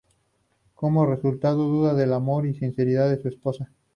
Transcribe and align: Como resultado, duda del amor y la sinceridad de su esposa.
Como 0.73 1.05
resultado, 1.05 1.67
duda 1.67 1.93
del 1.93 2.13
amor 2.13 2.47
y 2.47 2.53
la 2.53 2.59
sinceridad 2.61 3.07
de 3.07 3.21
su 3.21 3.27
esposa. 3.27 3.69